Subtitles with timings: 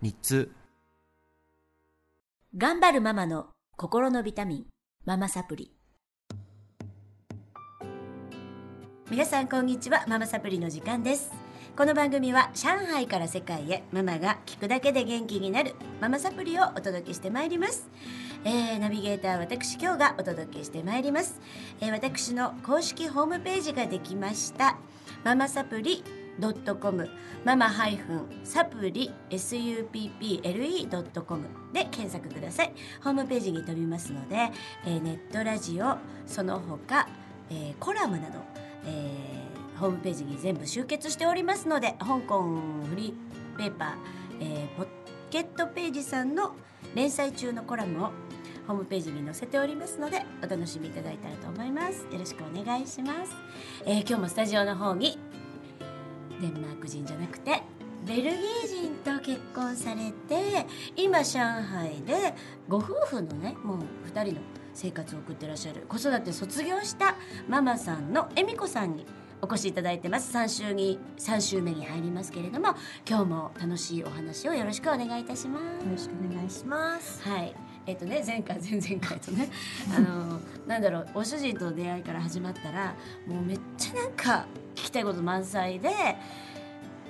[0.00, 0.52] 日通
[2.56, 4.66] 頑張るママの心のビタミン、
[5.04, 5.72] ママサプリ。
[9.10, 11.32] 皆さんこんにちは、ママサプリの時間です。
[11.76, 17.88] この番組は上海から世界へママが聞くだけで元気になるママサプリをお届けしてまいります。
[18.44, 21.40] えーナビゲーター私今日がお届けしてまいります、
[21.80, 24.76] えー私の公式ホームページができました
[25.24, 26.04] ママサプリ
[26.40, 27.08] .com
[27.44, 32.72] ママハイフンサプリ supple.com で検索ください。
[33.02, 34.50] ホームページに飛びますので、
[34.86, 35.96] えーネットラジオ
[36.26, 37.06] その他、
[37.50, 38.38] えーコラムなど、
[38.86, 43.90] えーホームページに全部集結しておりますので香港フリーペーパー、
[44.40, 44.86] えーポ
[45.30, 46.54] ケットページさんの
[46.94, 48.10] 連載中のコラムを
[48.66, 52.06] ホームページに載せておりますのでお楽しみいただいたらと思います。
[52.10, 53.32] よろしくお願いします、
[53.86, 55.18] えー今日もスタジオの方に
[56.40, 57.62] デンマーク人じゃなくて
[58.06, 58.32] ベルギー
[58.66, 62.34] 人と結婚されて今上海で
[62.68, 64.40] ご夫婦のねもう2人の
[64.72, 67.16] 生活を送ってらっしゃる子育て卒業した
[67.48, 69.04] ママさんの恵美子さんに
[69.40, 72.74] お越しいただいてます3週に3週目に入りますけれども
[73.08, 77.22] 今日も楽しいお話をよろしくお願いいたしますよろしくお願いします。
[77.22, 77.54] はい。
[77.86, 79.48] えっ、とね前回前々回とね
[79.96, 82.94] あのなんだろうお主人との出会いから始まったら
[83.26, 85.90] もうめっちゃなんか聞きたいこと満載で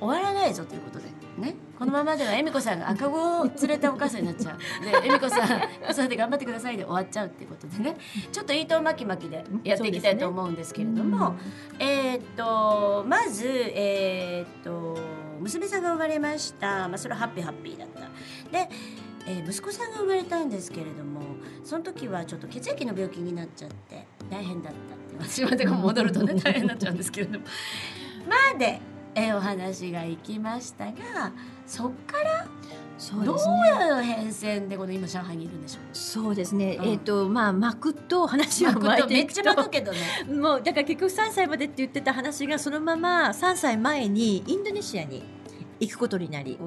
[0.01, 1.07] 終わらないぞということで
[1.39, 1.55] ね。
[1.79, 4.85] このままでは恵美子さんが赤子を連れたお母さんになっちゃう。
[5.03, 7.97] で恵美子さん子育て頑張ってくださいで終わっちゃうっていうことでね。
[8.33, 11.37] ちょっと糸巻き巻きでやっていきたいと思うんですけれども、
[11.79, 14.99] えーっとまずえーっと
[15.41, 18.01] 娘さんが生まれました、まあ、それはハッピーハッピーだった。
[18.51, 18.69] で、
[19.29, 21.21] えー息子さんが生まれたんですけれども
[21.65, 27.45] その時はちょっと血液の病気になっちゃって大変だったって私までが戻るとね 大変になっちゃうんですけれども
[28.53, 28.81] まで、
[29.15, 30.93] えーお話がいきましたが
[31.67, 33.55] そっからどうそうですね。
[33.87, 35.83] いう変遷でこの今上海にいるんでしょう？
[35.93, 36.77] そうですね。
[36.81, 39.71] うんえっ、とまあ巻くと話を巻いていくとめっちゃ巻くと。
[39.71, 39.99] けどね
[40.41, 45.23] もうだから結局3歳までって言ってた話がそのまま3歳前にインドネシアに
[45.81, 46.59] 行くことになり。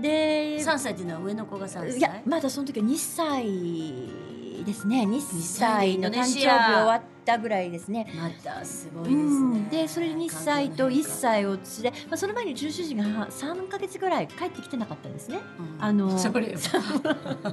[0.00, 1.98] で3歳っていうのは上の子が3歳？
[1.98, 5.04] いやまだその時は2歳ですね。
[5.04, 8.06] 2歳の誕生日終アわったぐらいですね。
[8.16, 15.38] またすごいですね、うん、でそれで2歳と1環歳を連れ、まあ、その前に重主人が3か月ぐらい帰ってきてなかったんですね。
[15.80, 16.82] 境の変化あ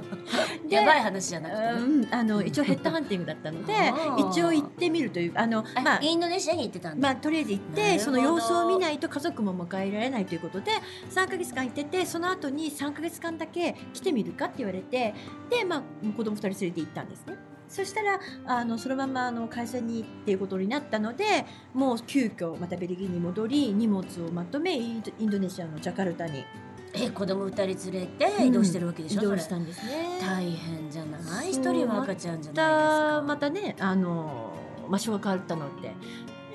[0.68, 3.74] やばい話じゃなくてね、うん、あの一応ヘッドハンティングだったので
[4.30, 10.72] 一応行ってみるというあのあまあインドネシアに行ってたまあ、とりあえず行ってその様子を見ないと家族も迎えられないということで
[11.10, 15.14] 3か月間行っててその後に3か月間だけ来てみるかって言われて
[15.48, 15.82] で、まあ、
[16.16, 17.49] 子供2人連れて行ったんですね。
[17.70, 26.44] そしたらあのそのままあの会社にっていうことになったのでもう急遽またベルギーに戻り荷物をまとめインドインドネシアのジャカルタに。
[26.92, 30.18] え子供二人連れて移動してるわけでしょ、移動したんですね。
[30.20, 31.50] 大変じゃない？
[31.52, 33.22] 一人は赤ちゃんじゃまないですたか。
[33.28, 34.52] またねあの
[34.90, 35.88] 場所が変わったので。
[35.88, 35.94] で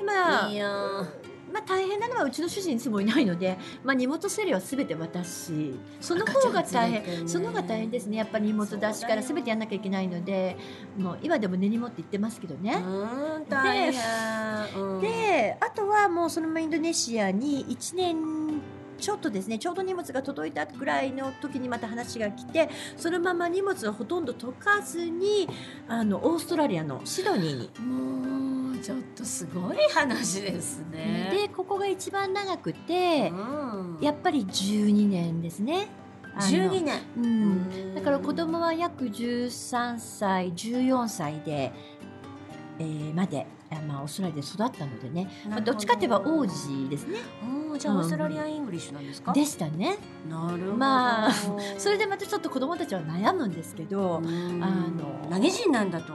[0.05, 1.24] まあいやー
[1.55, 5.73] まあ、大変なのはうちの主人いつもいないので、まあ、荷物整理はすべて私。
[6.01, 7.27] その方が大変、ね。
[7.29, 8.17] その方が大変ですね。
[8.17, 10.57] やっぱり荷物出しからすべてやんなきゃいけないので
[10.97, 12.83] もう今でも根に持って言ってますけどうね。
[13.47, 14.81] 大変。
[14.81, 15.01] うん。
[15.01, 18.61] であとはもうそのままインドネシアに1年
[18.97, 25.47] ちょっとですねちょうど荷物が届いたぐらいの時にまた話が来てそのまま荷物をほとんど解かずに
[25.87, 27.69] あのオーストラリアのシドニーに
[28.85, 31.31] ちょっとすごい話ですね。
[31.31, 33.97] でここが一番長くてうん。
[33.99, 35.87] やっぱり12年ですね。
[36.35, 41.71] あの12年うん、だから子供は約13歳14歳で、
[42.77, 47.19] えーまで、あまあ、オーストラリアで育ったのでね、まあ、どっちかといえば王子ですね。
[47.71, 47.79] うん。
[47.79, 49.97] じゃあ Australian English なんですか、でしたね。
[50.29, 50.73] なるほど。
[50.75, 51.31] まあ
[51.77, 54.63] それでまたちょっと子供たちは悩むんですけど、うん。
[54.63, 56.13] あの何人なんだと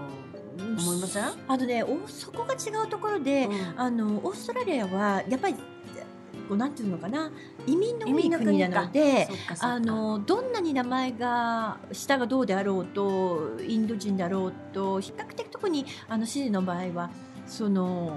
[0.81, 3.81] 思いません、あのねおそこが違うところで、うん。
[3.81, 7.31] あのオーストラリアはやっぱりこうなんていうのかな？
[7.67, 9.29] 移民の国国なので
[9.61, 17.11] あのどんなに名前が下がどうであろうとインド人だろうと比較的特にあのシドニーの場合は
[17.47, 18.17] その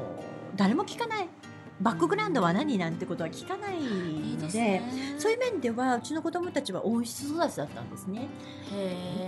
[0.55, 1.27] 誰も聞かない
[1.83, 2.77] バックグラウンドは何？
[2.77, 5.15] なんてことは聞かないのでね。
[5.19, 8.27] そういう面ではうちの子供たちは温室育ちだったんですね。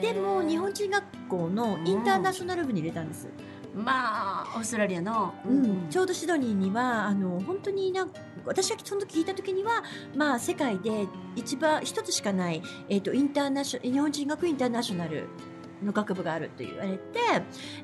[0.02, 3.28] でも日本人学校のインターナショナル部に入れたんです、
[3.76, 5.88] まあオーストラリアの、うん。
[5.90, 8.12] ちょうどシドニーにはあの本当になん
[8.46, 9.84] 私がその時聞いた時には、
[10.16, 15.28] まあ、世界で一番一つしかない、えー、とインターナショ日本人学インターナショナル
[15.84, 17.00] の学部があると言われて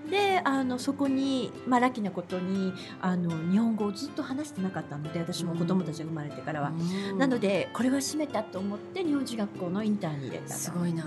[0.09, 6.69] であのそこに、まあ、ラッキーなことにあの日本語をずっと話してなかったので私も子供たちが生まれてからは。
[6.69, 7.17] うん。
[7.17, 10.53] なのでこれは閉めたと思って日本人学校のインターに入れたと。
[10.53, 11.05] すごいな、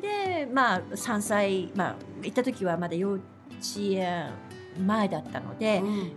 [0.00, 3.22] でまあ3歳、まあ、行った時はまだ幼稚
[3.78, 4.30] 園
[4.86, 6.12] 前だったので、うん。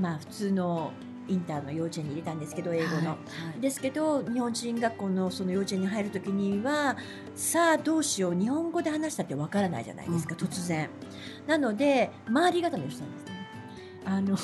[0.00, 0.92] まあ普通の
[1.28, 2.96] インターの幼稚園に入れたんですけど英語の。
[2.96, 3.14] はいは
[3.56, 6.96] いですけど日本人学校のその幼稚園に入る時には
[7.34, 10.88] さあどうしよう日本語で話したってわからないじゃないですか、うん突然。
[11.46, 13.48] なので周り固めをしたんですね。
[14.04, 14.36] あの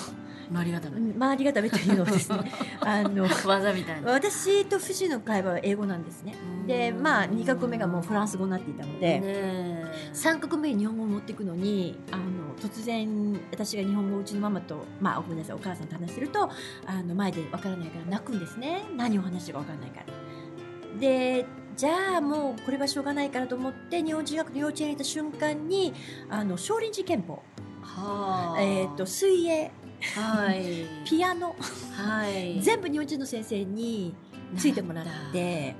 [0.51, 6.35] 周り方の周り固めというのはですね あの技みたいな私と藤の会話は英語なんですね。
[6.67, 9.21] でまあ2カ国目がもうフランス語になっていたので。
[9.21, 12.23] ね3カ国目に日本語を持っていくのにあの
[12.61, 16.51] 突然私が日本語をうちのママと、まあ、ごめんなさいお母さんと話してると
[16.87, 20.07] あの前でわからないから泣くんですね何を話してるかわからないから。
[20.99, 21.47] で
[21.77, 25.93] じゃあもうこれはしょうがないからと思って日本人学の幼稚園に行った瞬間に
[26.31, 27.43] あの少林寺拳法、
[27.83, 29.73] はあえー、と水泳
[30.17, 30.87] はい。
[31.09, 31.55] ピアノ。
[31.93, 32.61] はい。
[32.61, 34.15] 全部日本人の先生に
[34.57, 35.75] ついてもらって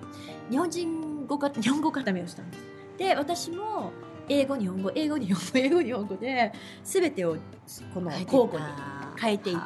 [0.51, 2.65] 日本人語か日本語固めをしたんです。
[2.99, 3.93] で私も
[4.29, 7.37] 英語日本語英語日本語英語日本語で全てを
[7.93, 8.67] この交互に
[9.21, 9.57] 変えていっ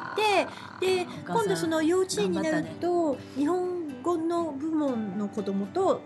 [0.79, 6.01] てで今度その幼稚園になると、日本語の部門の子供と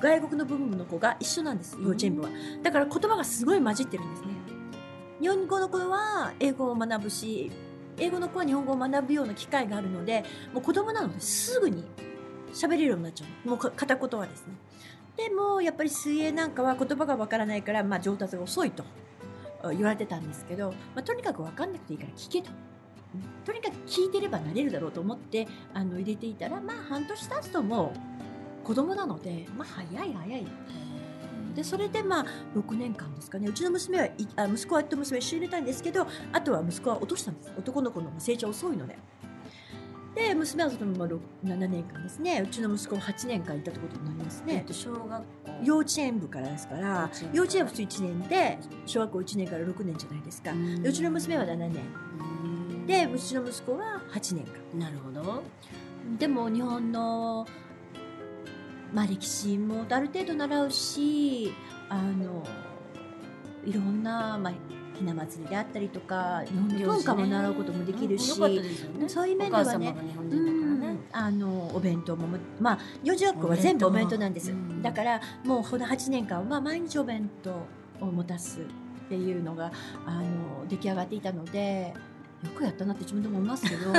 [0.00, 2.30] 外国の部門の子が一緒なんです幼稚園部は。
[2.62, 4.28] だから言葉がすごい混じってるんですね。
[5.20, 7.50] 日本語の子は英語を学ぶし
[7.98, 11.84] 英語の子は日本語を学ぶような機会があるのでもう子供なのですぐに
[12.52, 14.54] 喋れるようになっちゃうもう片言はですね。
[15.16, 18.84] でもやっぱり水泳なんかは言葉がわからないから、まあ、上達が遅いと
[19.70, 22.50] 言われてたんですけど、まあ、とにかく分かんなくていいから聞けと。
[23.44, 27.92] とにかく聞いてればなれるだろうと思ってあの入れていたらまあ半年経つとも
[28.62, 30.46] う子供なのでまあ早い早い。
[31.54, 33.48] でそれでまあ6年間ですかね。
[33.48, 37.52] うちの娘はいあ息子はと娘一緒に入れたんですけどあとは息子は落としたんです。
[37.56, 38.96] 男の子の成長遅いので。
[40.14, 42.40] で娘はそのまま6 7年間ですね。
[42.40, 44.54] うちの息子は8年間いたってことになりますね。
[44.58, 45.24] えっと小学校。
[45.62, 47.64] 幼稚園部からですから幼稚園。
[47.64, 50.52] は普通1年で小学校1年から6年じゃないですか。
[50.84, 51.70] うちの娘は7年。
[52.20, 52.86] うん。
[52.86, 54.78] でうちの息子は8年間。
[54.78, 55.42] なるほど。
[56.18, 57.46] でも日本の、
[58.94, 61.52] まあ、歴史もある程度習うし
[61.88, 62.46] あの
[63.64, 64.52] いろんな、まあ、
[64.96, 69.94] ひな祭りであったりとか日本の文化も習うこともできるし、よかったですよねそういう面ではね
[71.12, 72.26] あのお弁当も
[72.60, 74.82] まあ幼児学校は全部お弁当なんです、うん。
[74.82, 77.66] だからもうこの8年間は毎日お弁当
[78.00, 79.72] を持たすっていうのが
[80.06, 81.94] あの出来上がっていたので
[82.44, 83.92] よくやったなって自分でも思いますけど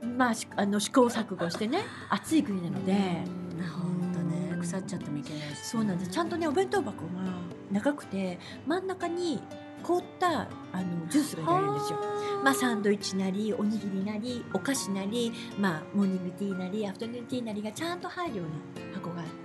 [0.16, 2.92] まあしあの試行錯誤してね暑い国なので。
[2.92, 3.66] うん。
[3.66, 4.56] 本当ね。
[4.60, 6.10] 腐っちゃってもいけないしそうなんです。
[6.10, 7.22] ちゃんとねお弁当箱が
[7.70, 9.42] 長くて真ん中に
[9.82, 11.98] 凍ったあのジュースが入れるんですよ。
[12.44, 19.40] まあ、サンドイッチなりおにぎりなりお菓子なり、まあ、モーニングティーなりアフタヌーンティーなりがちゃんと入るような箱があって。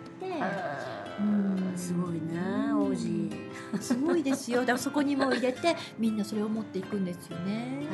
[1.20, 1.74] うん。
[1.76, 3.45] すごいね王子
[3.82, 4.62] すごいですよ。
[4.62, 7.86] だからそこにも入れてみんなそれを持っていくんですよね。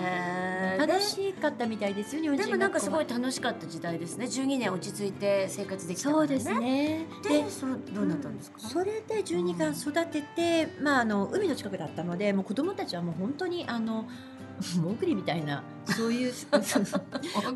[0.77, 4.25] 楽しかったみたいですよ日本人でもなんかすごい学楽しかった時代ですね。
[4.25, 6.27] 12年落ち着いて生活できたからね。
[6.27, 7.05] そうですね。
[7.23, 8.59] でそれどうなったんですか？
[8.59, 14.07] それで12巻育てて、まあ、あの海の近くだったのでもう子供たちはもう本当にあの
[14.81, 16.33] モグリみたいなそういう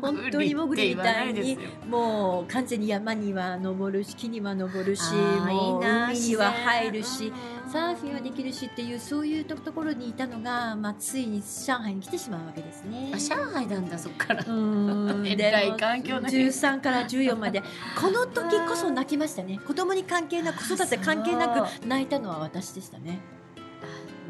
[0.00, 1.58] 本当にモグリみたいに
[1.88, 7.32] もう完全に山には登るし木には登るしもう海には入るし
[7.70, 13.10] サーフィンはできるしっていうそういうところにいたのが、まあ、ついに上海に来てしまうわけですね。
[13.14, 14.40] あ上海なんだそっから。
[14.40, 17.62] うーん らい環境の変化13から14まで。
[18.00, 19.60] この時こそ泣きましたね。
[19.66, 23.18] 子供に関係なく子育て関係なく泣いたのは私でしたね。
[23.32, 23.35] あ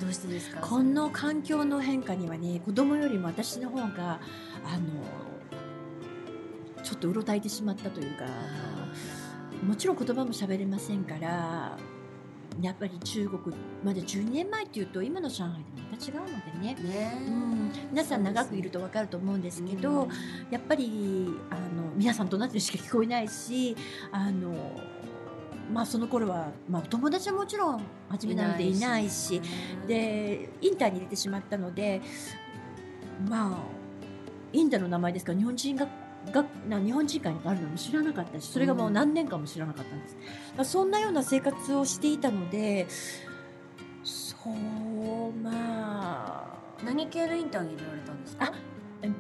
[0.01, 0.61] どうしてですか？
[0.61, 4.21] この環境の変化にはね子供よりも私の方が
[4.65, 8.25] あのちょっとうろたえてしまったというか
[9.67, 11.77] もちろん言葉も喋れませんから
[12.63, 15.61] やっぱり中国まだ12年前っていうと今の上海と
[15.91, 16.75] また違うのでね。
[16.83, 17.13] ね。
[17.27, 20.09] うん、皆さん長くいると分かると思うんですけど、
[20.51, 23.77] やっぱりあの皆さんと同じしか聞こえないし
[24.11, 24.55] あの、
[25.73, 29.41] まあ、その頃は、まあ、友達はもちろん初めなのでいないし
[29.87, 32.01] でインターに入れてしまったので
[33.29, 33.59] まあ
[34.53, 35.33] インドの名前ですか？
[35.33, 35.89] ら日本人が
[36.33, 40.17] がな日本人会があるのも知らなかったしそれがもう何年間も知らなかったんです、
[40.57, 42.87] まあそんなような生活をしていたので
[44.03, 48.47] そうまあ何系のインターに入れられたんですか？
[48.47, 48.53] あ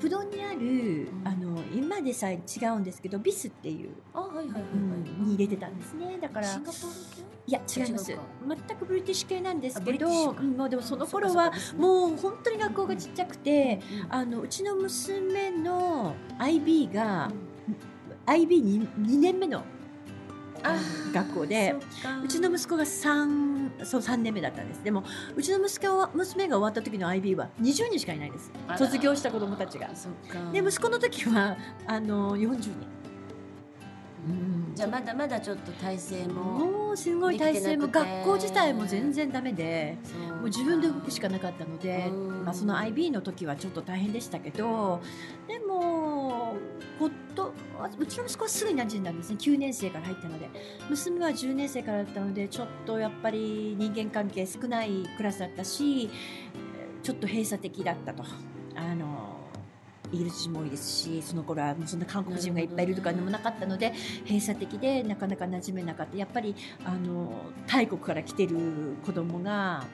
[0.01, 1.23] プドにある、ん。
[1.25, 6.19] あの今でさえ違うんですけどビスっていう、あはいはいはいはい、に入れてたんですね。
[6.21, 8.07] だからいや違います。
[8.07, 14.13] 全くブリティッシュ系なんですけど、もうでもその頃はもう本当に学校がちっちゃくて、うん。
[14.13, 17.31] あのうちの娘の IB が
[18.27, 19.63] IB2 2年目の
[21.13, 21.75] 学校で。
[22.25, 24.83] うちの息子が3そう3年目だったんです。
[24.83, 25.05] でも
[25.35, 28.51] うちの息子は娘が終わった時の IB は20人しかいないです。
[28.77, 29.89] 卒業した子供たちが。
[30.53, 31.57] で息子の時は
[31.87, 32.71] あの40人。
[34.29, 34.73] うん。
[34.75, 39.97] じゃあまだまだちょっと体制ももうすごい体制も学校自体も全然ダメで
[40.39, 42.45] もう自分で動くしかなかったので、うん。
[42.45, 45.01] まあ、その IB の時はちょっと大変でしたけど
[45.49, 46.06] でも
[46.99, 47.53] ほっと
[47.99, 49.37] うちの息子はすぐに馴染んだんですね。
[49.39, 50.49] 9年生から入ったので。
[50.89, 56.09] 娘は10年生からだったのでちょっとやっぱり人間関係少ないクラスだったし
[57.03, 58.25] ちょっと閉鎖的だったと。
[58.75, 59.37] あの
[60.13, 63.93] イギリス人も多いですしその頃はもうそんな韓国人がいっぱいいるとかでもなかったので
[64.25, 66.17] 閉鎖的でなかなか馴染めなかった。
[66.17, 67.33] やっぱりあの
[67.67, 68.57] 大国から来てる
[69.05, 69.85] 子供が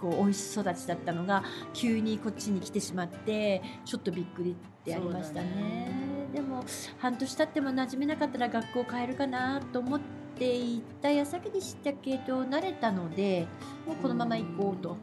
[0.00, 4.54] こう温室育ちだったのが急にこっちに来てしまってちょっとびっくりっ
[4.84, 6.17] てありましたね。
[6.38, 6.64] でも
[6.98, 10.00] 半年経っても馴染めなかったら学校変えるかなと思っ
[10.38, 13.48] ていた矢先でしたけど慣れたので
[13.84, 14.96] もうこのまま行こうと。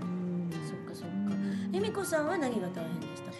[0.00, 0.50] うん。
[0.52, 1.34] そっかそっか。
[1.72, 3.38] 恵美子さんは何が大変でしたか？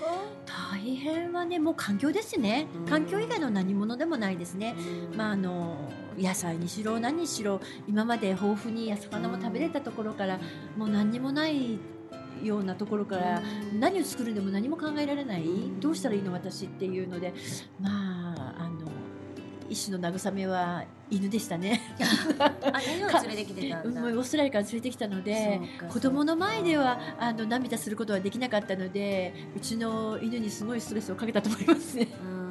[0.73, 2.67] 大変はねもう環境ですね。
[2.75, 2.87] うん。
[2.87, 4.75] 環境以外の何物でもないですね。
[5.17, 5.77] まああの
[6.19, 10.41] 野菜にしろ何にしろ今まで豊富に魚も食べれたところから
[10.77, 11.79] もう何にもない
[12.43, 13.43] ようなところから
[13.79, 15.45] 何を作るでも何も考えられない
[15.81, 17.35] どうしたらいいの私っていうので
[17.81, 18.89] まああの
[19.69, 21.95] 一種の慰めは犬でしたね。
[22.41, 32.09] あ連れてきてたうんオーストラリアから連れてきたので子供の前ではあの涙することはできなかったのでうちの犬にすごいストレスをかけたと思いますね。
[32.23, 32.48] うん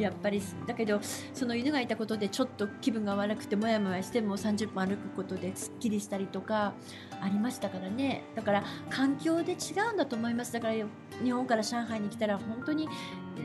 [0.00, 1.00] やっぱりだけど
[1.34, 6.74] その犬がいたことでちょっと気分が悪くてもやもやしても30分歩くことですっきりしたりとか
[7.20, 8.24] ありましたからね。
[8.34, 9.56] だから環境で違
[9.90, 10.52] うんだと思います。
[10.52, 10.74] だから
[11.22, 12.88] 日本から上海に来たら本当に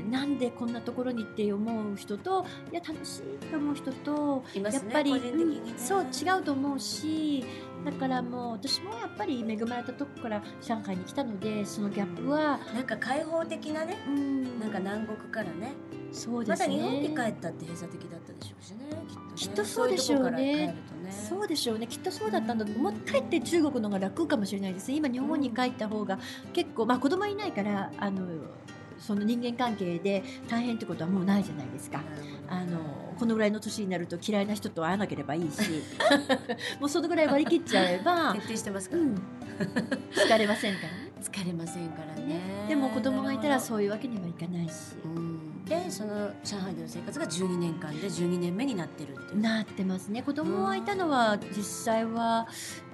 [0.09, 5.19] なんでこんなところにって思う人といや楽しいと思う人とねやっぱり、ね。
[5.19, 7.43] うんそう違うと思うし
[7.85, 14.59] だからもう私もやっぱり恵まれたとこから上海に来たのでそのギャップは、なんか開放的なねうん。
[14.59, 15.73] なんか南国からね
[16.13, 16.77] そうですね。
[16.77, 18.77] また日本に帰ったって閉鎖的だったでしょうしね
[19.07, 19.31] きっとね。
[19.35, 20.75] きっとそうでしょうね。
[21.11, 21.87] そうでしょうね。
[21.87, 24.89] きっとそうだったんだと思うかえって中国の方が楽かもしれないです。
[24.91, 26.19] ね今日本に帰った方が
[26.53, 28.27] 結構まあ子供いないからあの
[28.99, 32.01] その人間関係で大変ってことはもうないじゃないですか。
[32.47, 32.79] あの
[33.17, 35.83] このぐらいの年になると嫌いな人と会わなければいいし。
[36.79, 39.15] もうそのぐらい割り切っちゃえば徹、底してますから、うん、
[40.11, 41.11] 疲れませんからね。
[41.21, 42.65] 疲れませんからね。
[42.67, 44.95] でも子供がいたらうそういうわけにはいかないし。
[45.07, 45.32] ん
[45.65, 49.41] でその上海での生活が12年間で12年目になってるっていう。
[49.41, 50.21] なってますね。
[50.21, 52.47] 子供がいたのは実際は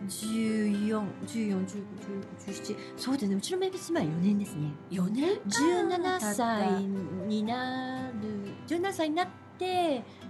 [0.07, 3.35] 14141517そうですね。
[3.35, 4.71] うちのメイビー妻は4年ですね。
[4.91, 6.83] 4年17歳
[7.27, 10.29] になる17歳になって、えー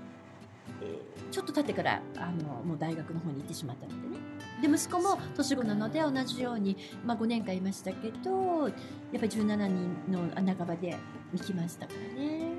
[1.31, 4.17] ちょっと経ってからあのもう大学の方に行ってしまったのでね
[4.61, 8.71] で息子も年子なので同じように、まあ、5年間いましたけどやっ
[9.13, 10.95] ぱり17人の半ばで
[11.33, 12.53] 行きましたからね。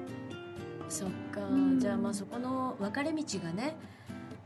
[0.89, 1.79] そっか、うん。
[1.79, 3.77] じゃあまあそこの分かれ道がね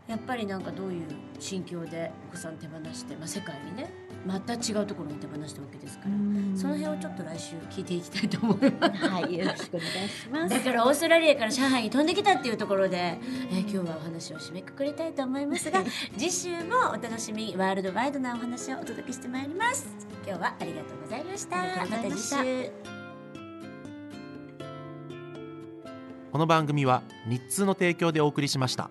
[0.06, 1.06] やっぱりなんかどういう
[1.38, 3.90] 心境でお子さん手放して、まあ、世界にね
[4.26, 6.10] また違うところに手放したわけですから、
[6.58, 9.08] その辺をちょっと来週聞いていきたいと思います。
[9.08, 10.54] はい、よろしくお願いします。
[10.54, 13.18] だからオーストラリアから上海に飛んできたっていうところで、
[13.50, 15.82] えー今日はお話を締めくくりたいと思いますが
[16.16, 19.86] 次週もお楽しみワールドワイドなお話をお届けしてまいります。
[20.26, 21.56] 今日はありがとうございました。
[21.56, 21.96] ました。
[21.96, 22.94] た次週。
[26.34, 28.90] この番組は日通の提供でお送りしました